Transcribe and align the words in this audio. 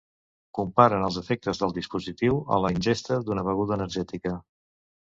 Comparen 0.59 1.05
els 1.09 1.19
efectes 1.21 1.61
del 1.65 1.75
dispositiu 1.77 2.41
a 2.57 2.61
la 2.65 2.73
ingesta 2.79 3.21
d’una 3.29 3.49
beguda 3.53 3.79
energètica. 3.81 4.39